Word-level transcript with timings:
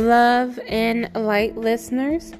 love, 0.00 0.58
and 0.66 1.10
light 1.14 1.56
listeners. 1.56 2.32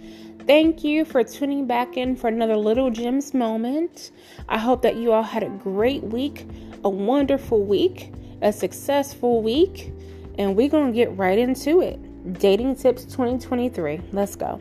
Thank 0.46 0.82
you 0.82 1.04
for 1.04 1.22
tuning 1.22 1.67
back 1.67 1.96
in 1.96 2.17
for 2.17 2.29
another 2.29 2.56
Little 2.56 2.90
Gems 2.90 3.35
moment. 3.35 4.10
I 4.48 4.58
hope 4.58 4.83
that 4.83 4.96
you 4.96 5.12
all 5.12 5.22
had 5.22 5.42
a 5.42 5.51
great 5.51 6.03
week, 6.03 6.46
a 6.83 6.88
wonderful 6.88 7.62
week, 7.65 8.12
a 8.42 8.53
successful 8.53 9.42
week, 9.42 9.92
and 10.38 10.56
we're 10.56 10.71
going 10.71 10.87
to 10.87 10.92
get 10.92 11.17
right 11.17 11.38
into 11.38 11.83
it. 11.83 11.99
Dating 12.38 12.74
Tips 12.74 13.04
2023. 13.04 14.01
Let's 14.13 14.35
go. 14.35 14.61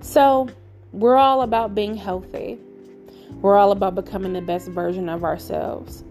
So, 0.00 0.48
we're 0.92 1.16
all 1.16 1.42
about 1.42 1.74
being 1.74 1.96
healthy, 1.96 2.58
we're 3.42 3.56
all 3.56 3.72
about 3.72 3.94
becoming 3.94 4.32
the 4.32 4.40
best 4.40 4.68
version 4.68 5.08
of 5.08 5.24
ourselves. 5.24 6.04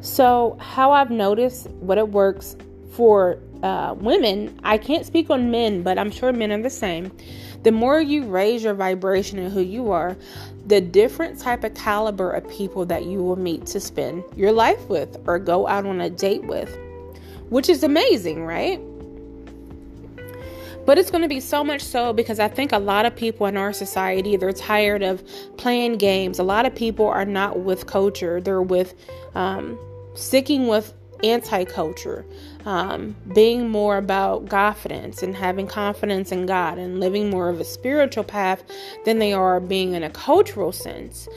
So, 0.00 0.56
how 0.58 0.90
I've 0.92 1.10
noticed 1.10 1.68
what 1.70 1.98
it 1.98 2.08
works 2.08 2.56
for 2.92 3.38
uh, 3.62 3.94
women, 3.98 4.58
I 4.64 4.78
can't 4.78 5.06
speak 5.06 5.30
on 5.30 5.50
men, 5.50 5.82
but 5.82 5.98
I'm 5.98 6.10
sure 6.10 6.32
men 6.32 6.52
are 6.52 6.62
the 6.62 6.70
same. 6.70 7.12
The 7.62 7.72
more 7.72 8.00
you 8.00 8.24
raise 8.24 8.64
your 8.64 8.74
vibration 8.74 9.38
and 9.38 9.52
who 9.52 9.60
you 9.60 9.92
are, 9.92 10.16
the 10.66 10.80
different 10.80 11.38
type 11.38 11.62
of 11.62 11.74
caliber 11.74 12.32
of 12.32 12.48
people 12.48 12.84
that 12.86 13.04
you 13.04 13.22
will 13.22 13.36
meet 13.36 13.66
to 13.66 13.80
spend 13.80 14.24
your 14.36 14.52
life 14.52 14.88
with 14.88 15.16
or 15.26 15.38
go 15.38 15.68
out 15.68 15.86
on 15.86 16.00
a 16.00 16.10
date 16.10 16.44
with, 16.44 16.76
which 17.50 17.68
is 17.68 17.84
amazing, 17.84 18.44
right? 18.44 18.80
But 20.84 20.98
it's 20.98 21.12
going 21.12 21.22
to 21.22 21.28
be 21.28 21.38
so 21.38 21.62
much 21.62 21.82
so 21.82 22.12
because 22.12 22.40
I 22.40 22.48
think 22.48 22.72
a 22.72 22.78
lot 22.78 23.06
of 23.06 23.14
people 23.14 23.46
in 23.46 23.56
our 23.56 23.72
society 23.72 24.36
they're 24.36 24.52
tired 24.52 25.02
of 25.02 25.22
playing 25.56 25.98
games. 25.98 26.40
A 26.40 26.42
lot 26.42 26.66
of 26.66 26.74
people 26.74 27.06
are 27.06 27.24
not 27.24 27.60
with 27.60 27.86
culture; 27.86 28.40
they're 28.40 28.62
with 28.62 28.94
um, 29.36 29.78
sticking 30.14 30.66
with 30.66 30.92
anti-culture 31.22 32.24
um, 32.64 33.16
being 33.34 33.68
more 33.68 33.96
about 33.96 34.48
confidence 34.48 35.22
and 35.22 35.36
having 35.36 35.66
confidence 35.66 36.32
in 36.32 36.46
god 36.46 36.78
and 36.78 37.00
living 37.00 37.30
more 37.30 37.48
of 37.48 37.60
a 37.60 37.64
spiritual 37.64 38.24
path 38.24 38.62
than 39.04 39.18
they 39.18 39.32
are 39.32 39.60
being 39.60 39.94
in 39.94 40.02
a 40.02 40.10
cultural 40.10 40.72
sense. 40.72 41.28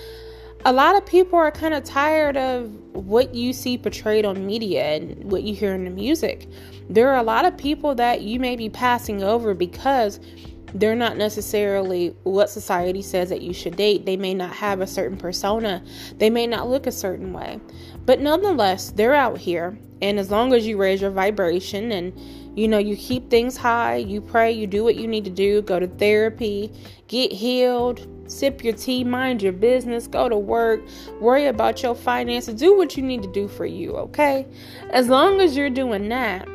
A 0.67 0.73
lot 0.73 0.95
of 0.95 1.05
people 1.05 1.37
are 1.37 1.51
kind 1.51 1.75
of 1.75 1.83
tired 1.83 2.37
of 2.37 2.71
what 2.93 3.35
you 3.35 3.53
see 3.53 3.77
portrayed 3.77 4.25
on 4.25 4.47
media 4.47 4.83
and 4.95 5.31
what 5.31 5.43
you 5.43 5.53
hear 5.53 5.75
in 5.75 5.83
the 5.83 5.91
music. 5.91 6.47
There 6.89 7.09
are 7.09 7.17
a 7.17 7.23
lot 7.23 7.45
of 7.45 7.55
people 7.55 7.93
that 7.95 8.21
you 8.21 8.39
may 8.39 8.55
be 8.55 8.69
passing 8.69 9.21
over 9.21 9.53
because 9.53 10.19
they're 10.75 10.95
not 10.95 11.17
necessarily 11.17 12.09
what 12.23 12.49
society 12.49 13.01
says 13.01 13.29
that 13.29 13.41
you 13.41 13.53
should 13.53 13.77
date. 13.77 14.05
They 14.05 14.17
may 14.17 14.33
not 14.33 14.53
have 14.53 14.81
a 14.81 14.87
certain 14.87 15.17
persona, 15.17 15.83
they 16.17 16.29
may 16.29 16.45
not 16.45 16.69
look 16.69 16.85
a 16.85 16.91
certain 16.91 17.33
way. 17.33 17.59
But 18.05 18.19
nonetheless, 18.19 18.91
they're 18.91 19.15
out 19.15 19.37
here. 19.37 19.79
And 20.01 20.19
as 20.19 20.29
long 20.29 20.53
as 20.53 20.67
you 20.67 20.77
raise 20.77 21.01
your 21.01 21.11
vibration 21.11 21.91
and 21.91 22.13
you 22.55 22.69
know, 22.69 22.77
you 22.77 22.95
keep 22.95 23.29
things 23.29 23.57
high, 23.57 23.97
you 23.97 24.21
pray, 24.21 24.51
you 24.51 24.65
do 24.65 24.83
what 24.83 24.95
you 24.95 25.07
need 25.07 25.25
to 25.25 25.29
do, 25.29 25.61
go 25.61 25.77
to 25.77 25.87
therapy, 25.87 26.71
get 27.09 27.31
healed, 27.31 28.07
sip 28.31 28.63
your 28.63 28.73
tea, 28.73 29.03
mind 29.03 29.41
your 29.41 29.51
business, 29.51 30.07
go 30.07 30.29
to 30.29 30.37
work, 30.37 30.81
worry 31.19 31.47
about 31.47 31.83
your 31.83 31.93
finances, 31.93 32.55
do 32.55 32.77
what 32.77 32.95
you 32.95 33.03
need 33.03 33.21
to 33.23 33.31
do 33.33 33.49
for 33.49 33.65
you, 33.65 33.91
okay? 33.97 34.47
As 34.91 35.09
long 35.09 35.41
as 35.41 35.57
you're 35.57 35.69
doing 35.69 36.07
that, 36.09 36.47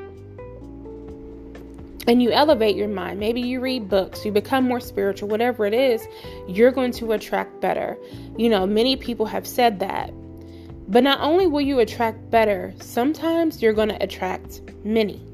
and 2.07 2.23
you 2.23 2.31
elevate 2.31 2.77
your 2.77 2.89
mind, 2.89 3.21
maybe 3.21 3.41
you 3.41 3.61
read 3.61 3.89
books, 3.89 4.25
you 4.25 4.33
become 4.33 4.65
more 4.65 4.81
spiritual, 4.81 5.29
whatever 5.29 5.67
it 5.67 5.75
is, 5.75 6.07
you're 6.49 6.73
going 6.73 6.93
to 6.93 7.13
attract 7.13 7.61
better. 7.61 7.99
You 8.37 8.49
know, 8.49 8.67
many 8.67 8.97
people 8.97 9.27
have 9.27 9.47
said 9.47 9.81
that. 9.81 10.11
But 10.89 11.05
not 11.05 11.21
only 11.21 11.47
will 11.47 11.61
you 11.61 11.79
attract 11.79 12.31
better, 12.31 12.75
sometimes 12.81 13.63
you're 13.63 13.73
going 13.73 13.91
to 13.91 14.03
attract 14.03 14.61
many. 14.85 15.25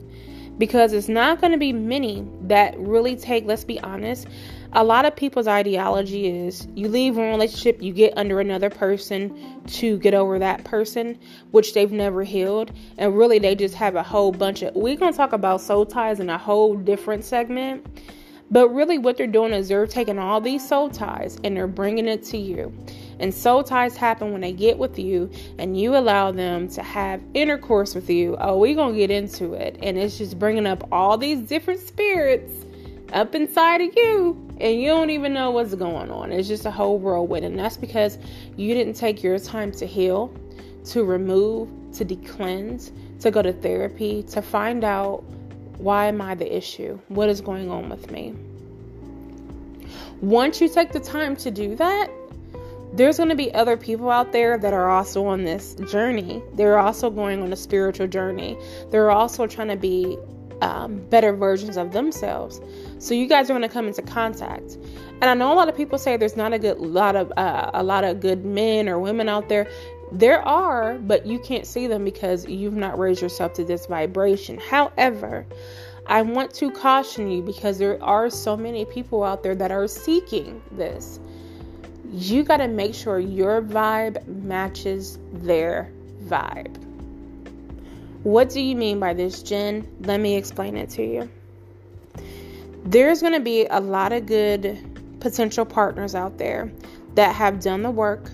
Because 0.58 0.92
it's 0.92 1.08
not 1.08 1.40
going 1.40 1.52
to 1.52 1.58
be 1.58 1.72
many 1.72 2.26
that 2.42 2.78
really 2.78 3.16
take, 3.16 3.46
let's 3.46 3.64
be 3.64 3.78
honest, 3.80 4.26
a 4.76 4.84
lot 4.84 5.06
of 5.06 5.16
people's 5.16 5.46
ideology 5.48 6.26
is 6.26 6.68
you 6.74 6.88
leave 6.88 7.16
a 7.16 7.22
relationship, 7.22 7.80
you 7.80 7.94
get 7.94 8.12
under 8.18 8.40
another 8.40 8.68
person 8.68 9.62
to 9.66 9.98
get 10.00 10.12
over 10.12 10.38
that 10.38 10.64
person, 10.64 11.18
which 11.50 11.72
they've 11.72 11.90
never 11.90 12.22
healed. 12.22 12.70
And 12.98 13.16
really, 13.16 13.38
they 13.38 13.54
just 13.54 13.74
have 13.74 13.94
a 13.94 14.02
whole 14.02 14.32
bunch 14.32 14.60
of. 14.60 14.74
We're 14.74 14.96
going 14.96 15.12
to 15.12 15.16
talk 15.16 15.32
about 15.32 15.62
soul 15.62 15.86
ties 15.86 16.20
in 16.20 16.28
a 16.28 16.36
whole 16.36 16.76
different 16.76 17.24
segment. 17.24 17.86
But 18.50 18.68
really, 18.68 18.98
what 18.98 19.16
they're 19.16 19.26
doing 19.26 19.54
is 19.54 19.68
they're 19.68 19.86
taking 19.86 20.18
all 20.18 20.42
these 20.42 20.68
soul 20.68 20.90
ties 20.90 21.38
and 21.42 21.56
they're 21.56 21.66
bringing 21.66 22.06
it 22.06 22.22
to 22.24 22.36
you. 22.36 22.70
And 23.18 23.32
soul 23.32 23.64
ties 23.64 23.96
happen 23.96 24.30
when 24.32 24.42
they 24.42 24.52
get 24.52 24.76
with 24.76 24.98
you 24.98 25.30
and 25.58 25.80
you 25.80 25.96
allow 25.96 26.32
them 26.32 26.68
to 26.68 26.82
have 26.82 27.22
intercourse 27.32 27.94
with 27.94 28.10
you. 28.10 28.36
Oh, 28.38 28.58
we're 28.58 28.74
going 28.74 28.92
to 28.92 28.98
get 28.98 29.10
into 29.10 29.54
it. 29.54 29.78
And 29.82 29.96
it's 29.96 30.18
just 30.18 30.38
bringing 30.38 30.66
up 30.66 30.86
all 30.92 31.16
these 31.16 31.40
different 31.40 31.80
spirits 31.80 32.65
up 33.12 33.34
inside 33.34 33.80
of 33.80 33.94
you 33.96 34.46
and 34.60 34.80
you 34.80 34.88
don't 34.88 35.10
even 35.10 35.32
know 35.32 35.50
what's 35.50 35.74
going 35.74 36.10
on. 36.10 36.32
It's 36.32 36.48
just 36.48 36.64
a 36.64 36.70
whole 36.70 36.98
whirlwind, 36.98 37.44
and 37.44 37.58
that's 37.58 37.76
because 37.76 38.18
you 38.56 38.74
didn't 38.74 38.94
take 38.94 39.22
your 39.22 39.38
time 39.38 39.70
to 39.72 39.86
heal, 39.86 40.32
to 40.86 41.04
remove, 41.04 41.68
to 41.94 42.04
decleanse, 42.04 42.92
to 43.20 43.30
go 43.30 43.42
to 43.42 43.52
therapy, 43.52 44.22
to 44.24 44.40
find 44.40 44.84
out 44.84 45.24
why 45.78 46.06
am 46.06 46.22
I 46.22 46.34
the 46.34 46.56
issue? 46.56 46.98
What 47.08 47.28
is 47.28 47.40
going 47.40 47.70
on 47.70 47.90
with 47.90 48.10
me? 48.10 48.34
Once 50.22 50.60
you 50.60 50.68
take 50.68 50.92
the 50.92 51.00
time 51.00 51.36
to 51.36 51.50
do 51.50 51.76
that, 51.76 52.10
there's 52.94 53.18
going 53.18 53.28
to 53.28 53.34
be 53.34 53.52
other 53.52 53.76
people 53.76 54.10
out 54.10 54.32
there 54.32 54.56
that 54.56 54.72
are 54.72 54.88
also 54.88 55.26
on 55.26 55.44
this 55.44 55.74
journey. 55.90 56.42
They're 56.54 56.78
also 56.78 57.10
going 57.10 57.42
on 57.42 57.52
a 57.52 57.56
spiritual 57.56 58.06
journey. 58.06 58.56
They're 58.90 59.10
also 59.10 59.46
trying 59.46 59.68
to 59.68 59.76
be 59.76 60.16
um, 60.62 61.04
better 61.10 61.34
versions 61.34 61.76
of 61.76 61.92
themselves. 61.92 62.60
So 62.98 63.14
you 63.14 63.26
guys 63.26 63.50
are 63.50 63.52
going 63.52 63.62
to 63.62 63.68
come 63.68 63.86
into 63.86 64.02
contact. 64.02 64.78
And 65.20 65.24
I 65.24 65.34
know 65.34 65.52
a 65.52 65.54
lot 65.54 65.68
of 65.68 65.76
people 65.76 65.98
say 65.98 66.16
there's 66.16 66.36
not 66.36 66.52
a 66.52 66.58
good 66.58 66.78
lot 66.78 67.16
of 67.16 67.32
uh, 67.36 67.70
a 67.74 67.82
lot 67.82 68.04
of 68.04 68.20
good 68.20 68.44
men 68.44 68.88
or 68.88 68.98
women 68.98 69.28
out 69.28 69.48
there. 69.48 69.68
There 70.12 70.40
are, 70.40 70.94
but 70.98 71.26
you 71.26 71.38
can't 71.38 71.66
see 71.66 71.86
them 71.86 72.04
because 72.04 72.46
you've 72.46 72.76
not 72.76 72.98
raised 72.98 73.22
yourself 73.22 73.54
to 73.54 73.64
this 73.64 73.86
vibration. 73.86 74.58
However, 74.58 75.46
I 76.06 76.22
want 76.22 76.54
to 76.54 76.70
caution 76.70 77.30
you 77.30 77.42
because 77.42 77.78
there 77.78 78.02
are 78.02 78.30
so 78.30 78.56
many 78.56 78.84
people 78.84 79.24
out 79.24 79.42
there 79.42 79.56
that 79.56 79.72
are 79.72 79.88
seeking 79.88 80.62
this. 80.70 81.18
You 82.12 82.44
got 82.44 82.58
to 82.58 82.68
make 82.68 82.94
sure 82.94 83.18
your 83.18 83.60
vibe 83.60 84.24
matches 84.26 85.18
their 85.32 85.90
vibe. 86.24 86.76
What 88.22 88.50
do 88.50 88.60
you 88.60 88.76
mean 88.76 89.00
by 89.00 89.14
this, 89.14 89.42
Jen? 89.42 89.86
Let 90.00 90.20
me 90.20 90.36
explain 90.36 90.76
it 90.76 90.90
to 90.90 91.02
you. 91.04 91.28
There's 92.86 93.20
going 93.20 93.32
to 93.32 93.40
be 93.40 93.66
a 93.66 93.80
lot 93.80 94.12
of 94.12 94.26
good 94.26 94.78
potential 95.18 95.64
partners 95.64 96.14
out 96.14 96.38
there 96.38 96.70
that 97.16 97.34
have 97.34 97.58
done 97.58 97.82
the 97.82 97.90
work. 97.90 98.30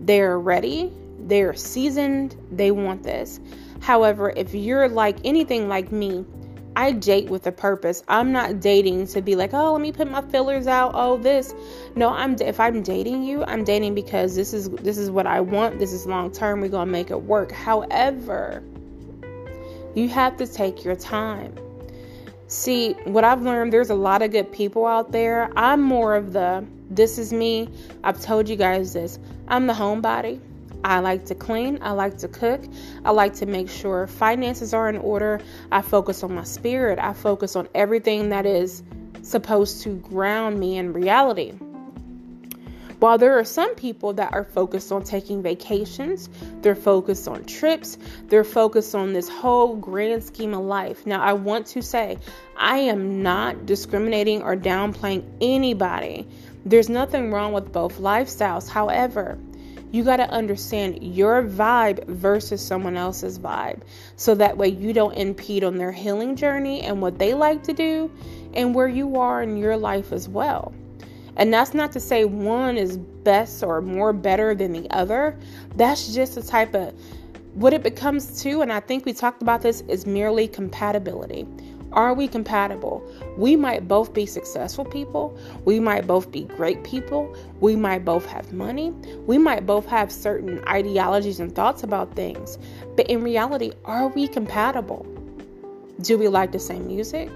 They're 0.00 0.38
ready, 0.38 0.90
they're 1.18 1.52
seasoned, 1.52 2.34
they 2.50 2.70
want 2.70 3.02
this. 3.02 3.38
However, 3.80 4.32
if 4.34 4.54
you're 4.54 4.88
like 4.88 5.18
anything 5.24 5.68
like 5.68 5.92
me, 5.92 6.24
I 6.74 6.92
date 6.92 7.28
with 7.28 7.46
a 7.46 7.52
purpose. 7.52 8.02
I'm 8.08 8.32
not 8.32 8.60
dating 8.60 9.08
to 9.08 9.20
be 9.20 9.36
like, 9.36 9.52
"Oh, 9.52 9.74
let 9.74 9.82
me 9.82 9.92
put 9.92 10.10
my 10.10 10.22
fillers 10.22 10.66
out. 10.66 10.92
Oh, 10.94 11.18
this." 11.18 11.54
No, 11.94 12.08
I'm 12.08 12.34
if 12.40 12.58
I'm 12.58 12.82
dating 12.82 13.24
you, 13.24 13.44
I'm 13.44 13.62
dating 13.62 13.94
because 13.94 14.34
this 14.34 14.54
is 14.54 14.70
this 14.70 14.96
is 14.96 15.10
what 15.10 15.26
I 15.26 15.40
want. 15.40 15.78
This 15.78 15.92
is 15.92 16.06
long 16.06 16.32
term. 16.32 16.62
We're 16.62 16.68
going 16.68 16.86
to 16.86 16.92
make 16.92 17.10
it 17.10 17.20
work. 17.20 17.52
However, 17.52 18.62
you 19.94 20.08
have 20.08 20.38
to 20.38 20.46
take 20.46 20.82
your 20.82 20.96
time. 20.96 21.54
See, 22.52 22.92
what 23.04 23.24
I've 23.24 23.40
learned, 23.40 23.72
there's 23.72 23.88
a 23.88 23.94
lot 23.94 24.20
of 24.20 24.30
good 24.30 24.52
people 24.52 24.84
out 24.84 25.10
there. 25.10 25.50
I'm 25.56 25.80
more 25.80 26.14
of 26.14 26.34
the, 26.34 26.62
this 26.90 27.16
is 27.16 27.32
me. 27.32 27.70
I've 28.04 28.20
told 28.20 28.46
you 28.46 28.56
guys 28.56 28.92
this. 28.92 29.18
I'm 29.48 29.66
the 29.66 29.72
homebody. 29.72 30.38
I 30.84 30.98
like 30.98 31.24
to 31.26 31.34
clean. 31.34 31.78
I 31.80 31.92
like 31.92 32.18
to 32.18 32.28
cook. 32.28 32.60
I 33.06 33.10
like 33.10 33.32
to 33.36 33.46
make 33.46 33.70
sure 33.70 34.06
finances 34.06 34.74
are 34.74 34.90
in 34.90 34.98
order. 34.98 35.40
I 35.72 35.80
focus 35.80 36.22
on 36.22 36.34
my 36.34 36.44
spirit. 36.44 36.98
I 36.98 37.14
focus 37.14 37.56
on 37.56 37.70
everything 37.74 38.28
that 38.28 38.44
is 38.44 38.82
supposed 39.22 39.82
to 39.84 39.96
ground 39.96 40.60
me 40.60 40.76
in 40.76 40.92
reality. 40.92 41.54
While 43.02 43.18
there 43.18 43.36
are 43.36 43.42
some 43.42 43.74
people 43.74 44.12
that 44.12 44.32
are 44.32 44.44
focused 44.44 44.92
on 44.92 45.02
taking 45.02 45.42
vacations, 45.42 46.28
they're 46.60 46.76
focused 46.76 47.26
on 47.26 47.44
trips, 47.46 47.98
they're 48.28 48.44
focused 48.44 48.94
on 48.94 49.12
this 49.12 49.28
whole 49.28 49.74
grand 49.74 50.22
scheme 50.22 50.54
of 50.54 50.60
life. 50.60 51.04
Now, 51.04 51.20
I 51.20 51.32
want 51.32 51.66
to 51.66 51.82
say, 51.82 52.16
I 52.56 52.78
am 52.78 53.20
not 53.20 53.66
discriminating 53.66 54.42
or 54.42 54.54
downplaying 54.54 55.24
anybody. 55.40 56.28
There's 56.64 56.88
nothing 56.88 57.32
wrong 57.32 57.52
with 57.52 57.72
both 57.72 57.98
lifestyles. 57.98 58.68
However, 58.68 59.36
you 59.90 60.04
got 60.04 60.18
to 60.18 60.30
understand 60.30 61.02
your 61.02 61.42
vibe 61.42 62.06
versus 62.06 62.64
someone 62.64 62.96
else's 62.96 63.36
vibe. 63.36 63.80
So 64.14 64.36
that 64.36 64.56
way 64.56 64.68
you 64.68 64.92
don't 64.92 65.14
impede 65.14 65.64
on 65.64 65.76
their 65.76 65.90
healing 65.90 66.36
journey 66.36 66.82
and 66.82 67.02
what 67.02 67.18
they 67.18 67.34
like 67.34 67.64
to 67.64 67.72
do 67.72 68.12
and 68.54 68.76
where 68.76 68.86
you 68.86 69.16
are 69.16 69.42
in 69.42 69.56
your 69.56 69.76
life 69.76 70.12
as 70.12 70.28
well. 70.28 70.72
And 71.36 71.52
that's 71.52 71.74
not 71.74 71.92
to 71.92 72.00
say 72.00 72.24
one 72.24 72.76
is 72.76 72.98
best 72.98 73.62
or 73.62 73.80
more 73.80 74.12
better 74.12 74.54
than 74.54 74.72
the 74.72 74.88
other. 74.90 75.38
That's 75.76 76.14
just 76.14 76.36
a 76.36 76.42
type 76.46 76.74
of 76.74 76.94
what 77.54 77.72
it 77.72 77.82
becomes 77.82 78.42
to, 78.42 78.62
and 78.62 78.72
I 78.72 78.80
think 78.80 79.04
we 79.04 79.12
talked 79.12 79.42
about 79.42 79.62
this, 79.62 79.82
is 79.82 80.06
merely 80.06 80.48
compatibility. 80.48 81.46
Are 81.92 82.14
we 82.14 82.26
compatible? 82.26 83.06
We 83.36 83.54
might 83.54 83.86
both 83.86 84.14
be 84.14 84.24
successful 84.24 84.86
people. 84.86 85.38
We 85.66 85.78
might 85.78 86.06
both 86.06 86.32
be 86.32 86.44
great 86.44 86.82
people. 86.84 87.36
We 87.60 87.76
might 87.76 88.02
both 88.02 88.24
have 88.26 88.50
money. 88.54 88.90
We 89.26 89.36
might 89.36 89.66
both 89.66 89.84
have 89.86 90.10
certain 90.10 90.66
ideologies 90.66 91.38
and 91.38 91.54
thoughts 91.54 91.82
about 91.82 92.16
things. 92.16 92.56
But 92.96 93.08
in 93.08 93.22
reality, 93.22 93.72
are 93.84 94.08
we 94.08 94.26
compatible? 94.26 95.06
Do 96.00 96.16
we 96.16 96.28
like 96.28 96.52
the 96.52 96.58
same 96.58 96.86
music? 96.86 97.28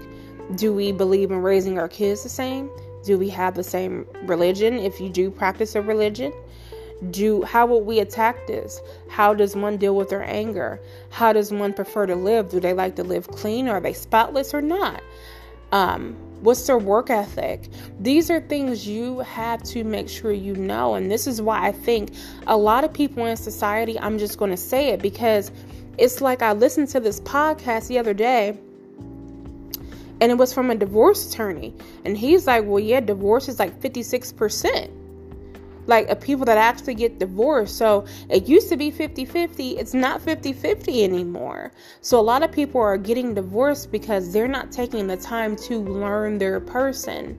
Do 0.55 0.73
we 0.73 0.91
believe 0.91 1.29
in 1.29 1.43
raising 1.43 1.77
our 1.77 1.87
kids 1.87 2.23
the 2.23 2.29
same? 2.29 2.71
Do 3.03 3.17
we 3.17 3.29
have 3.29 3.55
the 3.55 3.63
same 3.63 4.05
religion? 4.23 4.77
If 4.77 4.99
you 4.99 5.09
do 5.09 5.29
practice 5.31 5.75
a 5.75 5.81
religion? 5.81 6.33
do 7.11 7.43
how 7.43 7.65
will 7.65 7.81
we 7.81 7.99
attack 7.99 8.47
this? 8.47 8.81
How 9.09 9.33
does 9.33 9.55
one 9.55 9.77
deal 9.77 9.95
with 9.95 10.09
their 10.09 10.23
anger? 10.23 10.79
How 11.09 11.33
does 11.33 11.51
one 11.51 11.73
prefer 11.73 12.05
to 12.07 12.15
live? 12.15 12.49
Do 12.49 12.59
they 12.59 12.73
like 12.73 12.95
to 12.95 13.03
live 13.03 13.27
clean 13.27 13.67
are 13.67 13.79
they 13.79 13.93
spotless 13.93 14.53
or 14.53 14.61
not? 14.61 15.01
Um, 15.71 16.15
what's 16.41 16.65
their 16.65 16.77
work 16.77 17.09
ethic? 17.09 17.69
These 17.99 18.31
are 18.31 18.39
things 18.39 18.87
you 18.87 19.19
have 19.19 19.61
to 19.63 19.83
make 19.83 20.09
sure 20.09 20.31
you 20.31 20.55
know 20.55 20.95
and 20.95 21.11
this 21.11 21.27
is 21.27 21.41
why 21.41 21.67
i 21.67 21.71
think 21.71 22.13
a 22.45 22.55
lot 22.55 22.83
of 22.83 22.93
people 22.93 23.25
in 23.25 23.35
society 23.35 23.99
i'm 23.99 24.17
just 24.17 24.37
going 24.37 24.51
to 24.51 24.57
say 24.57 24.89
it 24.89 25.01
because 25.01 25.51
it's 25.97 26.21
like 26.21 26.41
i 26.41 26.53
listened 26.53 26.87
to 26.87 26.99
this 26.99 27.19
podcast 27.21 27.87
the 27.87 27.97
other 27.97 28.13
day 28.13 28.57
and 30.21 30.31
it 30.31 30.35
was 30.35 30.53
from 30.53 30.69
a 30.71 30.75
divorce 30.75 31.31
attorney 31.31 31.73
and 32.05 32.17
he's 32.17 32.47
like 32.47 32.63
well 32.65 32.79
yeah 32.79 32.99
divorce 32.99 33.47
is 33.47 33.59
like 33.59 33.79
56% 33.79 34.91
like 35.87 36.09
a 36.09 36.15
people 36.15 36.45
that 36.45 36.57
actually 36.57 36.95
get 36.95 37.17
divorced. 37.17 37.77
So 37.77 38.05
it 38.29 38.47
used 38.47 38.69
to 38.69 38.77
be 38.77 38.91
50 38.91 39.25
50. 39.25 39.77
It's 39.77 39.93
not 39.93 40.21
50 40.21 40.53
50 40.53 41.03
anymore. 41.03 41.71
So 42.01 42.19
a 42.19 42.21
lot 42.21 42.43
of 42.43 42.51
people 42.51 42.81
are 42.81 42.97
getting 42.97 43.33
divorced 43.33 43.91
because 43.91 44.31
they're 44.31 44.47
not 44.47 44.71
taking 44.71 45.07
the 45.07 45.17
time 45.17 45.55
to 45.67 45.79
learn 45.79 46.37
their 46.37 46.59
person. 46.59 47.37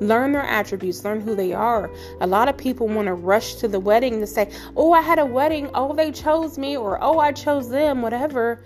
Learn 0.00 0.32
their 0.32 0.42
attributes, 0.42 1.04
learn 1.04 1.20
who 1.20 1.34
they 1.34 1.52
are. 1.52 1.90
A 2.22 2.26
lot 2.26 2.48
of 2.48 2.56
people 2.56 2.88
want 2.88 3.06
to 3.06 3.14
rush 3.14 3.56
to 3.56 3.68
the 3.68 3.78
wedding 3.78 4.20
to 4.20 4.26
say, 4.26 4.50
Oh, 4.74 4.92
I 4.92 5.02
had 5.02 5.18
a 5.18 5.26
wedding. 5.26 5.70
Oh, 5.74 5.94
they 5.94 6.10
chose 6.10 6.56
me. 6.56 6.76
Or, 6.76 6.98
Oh, 7.02 7.18
I 7.18 7.32
chose 7.32 7.68
them, 7.68 8.00
whatever. 8.00 8.64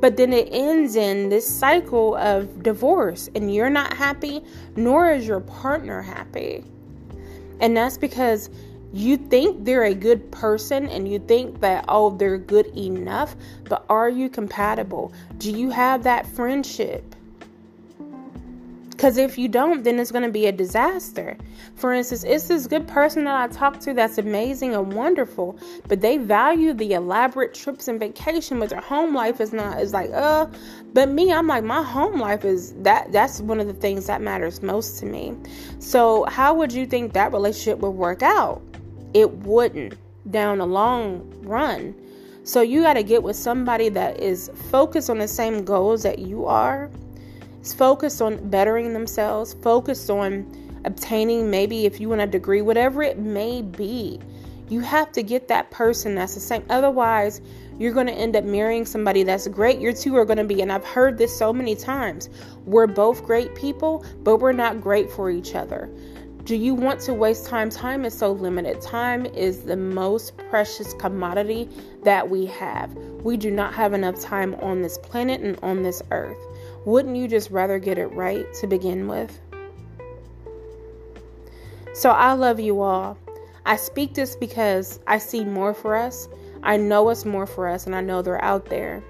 But 0.00 0.16
then 0.16 0.32
it 0.32 0.48
ends 0.52 0.96
in 0.96 1.28
this 1.28 1.46
cycle 1.48 2.16
of 2.16 2.62
divorce, 2.62 3.30
and 3.34 3.54
you're 3.54 3.70
not 3.70 3.94
happy, 3.94 4.42
nor 4.76 5.10
is 5.10 5.26
your 5.26 5.40
partner 5.40 6.02
happy. 6.02 6.64
And 7.60 7.76
that's 7.76 7.96
because 7.96 8.50
you 8.92 9.16
think 9.16 9.64
they're 9.64 9.84
a 9.84 9.94
good 9.94 10.30
person 10.30 10.88
and 10.88 11.10
you 11.10 11.18
think 11.18 11.60
that, 11.60 11.84
oh, 11.88 12.10
they're 12.10 12.38
good 12.38 12.66
enough, 12.76 13.36
but 13.64 13.84
are 13.88 14.08
you 14.08 14.28
compatible? 14.28 15.12
Do 15.38 15.50
you 15.50 15.70
have 15.70 16.02
that 16.04 16.26
friendship? 16.26 17.14
Because 18.96 19.18
if 19.18 19.36
you 19.36 19.46
don't, 19.46 19.84
then 19.84 19.98
it's 19.98 20.10
going 20.10 20.24
to 20.24 20.30
be 20.30 20.46
a 20.46 20.52
disaster. 20.52 21.36
For 21.74 21.92
instance, 21.92 22.24
it's 22.24 22.48
this 22.48 22.66
good 22.66 22.88
person 22.88 23.24
that 23.24 23.36
I 23.36 23.52
talk 23.52 23.78
to 23.80 23.92
that's 23.92 24.16
amazing 24.16 24.74
and 24.74 24.90
wonderful, 24.94 25.58
but 25.86 26.00
they 26.00 26.16
value 26.16 26.72
the 26.72 26.94
elaborate 26.94 27.52
trips 27.52 27.88
and 27.88 28.00
vacation, 28.00 28.58
but 28.58 28.70
their 28.70 28.80
home 28.80 29.14
life 29.14 29.38
is 29.38 29.52
not. 29.52 29.82
Is 29.82 29.92
like, 29.92 30.10
uh. 30.14 30.46
But 30.94 31.10
me, 31.10 31.30
I'm 31.30 31.46
like, 31.46 31.62
my 31.62 31.82
home 31.82 32.18
life 32.18 32.46
is 32.46 32.72
that. 32.84 33.12
That's 33.12 33.42
one 33.42 33.60
of 33.60 33.66
the 33.66 33.74
things 33.74 34.06
that 34.06 34.22
matters 34.22 34.62
most 34.62 34.98
to 35.00 35.06
me. 35.06 35.36
So 35.78 36.24
how 36.24 36.54
would 36.54 36.72
you 36.72 36.86
think 36.86 37.12
that 37.12 37.34
relationship 37.34 37.80
would 37.80 37.90
work 37.90 38.22
out? 38.22 38.62
It 39.12 39.30
wouldn't 39.30 39.98
down 40.30 40.56
the 40.56 40.66
long 40.66 41.30
run. 41.42 41.94
So 42.44 42.62
you 42.62 42.80
got 42.80 42.94
to 42.94 43.02
get 43.02 43.22
with 43.22 43.36
somebody 43.36 43.90
that 43.90 44.20
is 44.20 44.50
focused 44.70 45.10
on 45.10 45.18
the 45.18 45.28
same 45.28 45.66
goals 45.66 46.02
that 46.04 46.18
you 46.18 46.46
are 46.46 46.90
focused 47.74 48.22
on 48.22 48.48
bettering 48.50 48.92
themselves, 48.92 49.54
focus 49.62 50.08
on 50.10 50.46
obtaining 50.84 51.50
maybe 51.50 51.86
if 51.86 52.00
you 52.00 52.08
want 52.08 52.20
a 52.20 52.26
degree, 52.26 52.62
whatever 52.62 53.02
it 53.02 53.18
may 53.18 53.62
be. 53.62 54.20
You 54.68 54.80
have 54.80 55.12
to 55.12 55.22
get 55.22 55.48
that 55.48 55.70
person 55.70 56.14
that's 56.14 56.34
the 56.34 56.40
same. 56.40 56.64
Otherwise, 56.70 57.40
you're 57.78 57.92
going 57.92 58.06
to 58.06 58.12
end 58.12 58.36
up 58.36 58.44
marrying 58.44 58.84
somebody 58.84 59.22
that's 59.22 59.46
great. 59.48 59.80
Your 59.80 59.92
two 59.92 60.16
are 60.16 60.24
going 60.24 60.38
to 60.38 60.44
be, 60.44 60.62
and 60.62 60.72
I've 60.72 60.84
heard 60.84 61.18
this 61.18 61.36
so 61.36 61.52
many 61.52 61.76
times. 61.76 62.28
We're 62.64 62.86
both 62.86 63.24
great 63.24 63.54
people, 63.54 64.04
but 64.22 64.38
we're 64.38 64.52
not 64.52 64.80
great 64.80 65.10
for 65.10 65.30
each 65.30 65.54
other. 65.54 65.90
Do 66.44 66.54
you 66.54 66.74
want 66.74 67.00
to 67.00 67.12
waste 67.12 67.46
time? 67.46 67.70
Time 67.70 68.04
is 68.04 68.16
so 68.16 68.30
limited. 68.30 68.80
Time 68.80 69.26
is 69.26 69.62
the 69.62 69.76
most 69.76 70.36
precious 70.48 70.94
commodity 70.94 71.68
that 72.04 72.30
we 72.30 72.46
have. 72.46 72.94
We 72.94 73.36
do 73.36 73.50
not 73.50 73.74
have 73.74 73.92
enough 73.92 74.20
time 74.20 74.54
on 74.56 74.80
this 74.80 74.96
planet 74.98 75.40
and 75.40 75.58
on 75.62 75.82
this 75.82 76.02
earth. 76.12 76.38
Wouldn't 76.86 77.16
you 77.16 77.26
just 77.26 77.50
rather 77.50 77.80
get 77.80 77.98
it 77.98 78.06
right 78.12 78.46
to 78.60 78.68
begin 78.68 79.08
with? 79.08 79.40
So 81.94 82.10
I 82.10 82.34
love 82.34 82.60
you 82.60 82.80
all. 82.80 83.18
I 83.64 83.74
speak 83.74 84.14
this 84.14 84.36
because 84.36 85.00
I 85.04 85.18
see 85.18 85.44
more 85.44 85.74
for 85.74 85.96
us. 85.96 86.28
I 86.62 86.76
know 86.76 87.08
it's 87.08 87.24
more 87.24 87.44
for 87.46 87.66
us, 87.66 87.86
and 87.86 87.96
I 87.96 88.02
know 88.02 88.22
they're 88.22 88.42
out 88.42 88.66
there. 88.66 89.02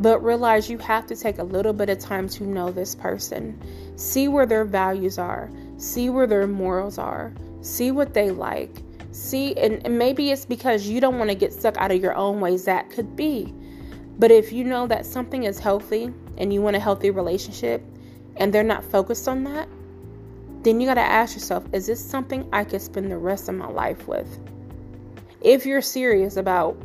But 0.00 0.24
realize 0.24 0.70
you 0.70 0.78
have 0.78 1.06
to 1.08 1.14
take 1.14 1.36
a 1.36 1.44
little 1.44 1.74
bit 1.74 1.90
of 1.90 1.98
time 1.98 2.30
to 2.30 2.44
know 2.44 2.70
this 2.70 2.94
person. 2.94 3.60
See 3.96 4.26
where 4.26 4.46
their 4.46 4.64
values 4.64 5.18
are, 5.18 5.50
see 5.76 6.08
where 6.08 6.26
their 6.26 6.46
morals 6.46 6.96
are, 6.96 7.34
see 7.60 7.90
what 7.90 8.14
they 8.14 8.30
like. 8.30 8.82
See, 9.10 9.54
and, 9.56 9.84
and 9.84 9.98
maybe 9.98 10.30
it's 10.30 10.46
because 10.46 10.86
you 10.86 10.98
don't 10.98 11.18
want 11.18 11.28
to 11.28 11.36
get 11.36 11.52
stuck 11.52 11.76
out 11.76 11.90
of 11.90 12.00
your 12.00 12.14
own 12.14 12.40
ways. 12.40 12.64
That 12.64 12.88
could 12.88 13.14
be. 13.16 13.52
But 14.18 14.30
if 14.30 14.52
you 14.52 14.64
know 14.64 14.86
that 14.86 15.06
something 15.06 15.44
is 15.44 15.58
healthy 15.58 16.12
and 16.36 16.52
you 16.52 16.62
want 16.62 16.76
a 16.76 16.80
healthy 16.80 17.10
relationship 17.10 17.82
and 18.36 18.52
they're 18.52 18.62
not 18.62 18.84
focused 18.84 19.28
on 19.28 19.44
that, 19.44 19.68
then 20.62 20.80
you 20.80 20.86
got 20.86 20.94
to 20.94 21.00
ask 21.00 21.34
yourself 21.34 21.64
is 21.72 21.86
this 21.86 22.04
something 22.04 22.48
I 22.52 22.64
could 22.64 22.82
spend 22.82 23.10
the 23.10 23.18
rest 23.18 23.48
of 23.48 23.54
my 23.54 23.68
life 23.68 24.06
with? 24.06 24.38
If 25.40 25.66
you're 25.66 25.82
serious 25.82 26.36
about 26.36 26.76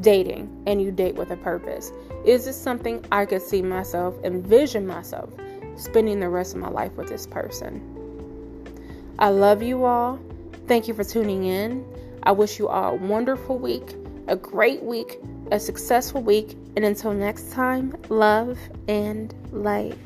dating 0.00 0.64
and 0.66 0.80
you 0.80 0.92
date 0.92 1.16
with 1.16 1.30
a 1.30 1.36
purpose, 1.36 1.92
is 2.24 2.44
this 2.44 2.60
something 2.60 3.04
I 3.10 3.26
could 3.26 3.42
see 3.42 3.62
myself, 3.62 4.14
envision 4.22 4.86
myself 4.86 5.30
spending 5.76 6.20
the 6.20 6.28
rest 6.28 6.54
of 6.54 6.60
my 6.60 6.68
life 6.68 6.92
with 6.92 7.08
this 7.08 7.26
person? 7.26 7.82
I 9.18 9.30
love 9.30 9.62
you 9.62 9.84
all. 9.84 10.20
Thank 10.66 10.88
you 10.88 10.94
for 10.94 11.04
tuning 11.04 11.44
in. 11.44 11.84
I 12.22 12.32
wish 12.32 12.58
you 12.58 12.68
all 12.68 12.92
a 12.92 12.96
wonderful 12.96 13.58
week, 13.58 13.94
a 14.28 14.36
great 14.36 14.82
week, 14.82 15.18
a 15.52 15.60
successful 15.60 16.22
week, 16.22 16.56
and 16.76 16.84
until 16.84 17.12
next 17.12 17.52
time, 17.52 17.96
love 18.08 18.58
and 18.88 19.34
light. 19.52 19.96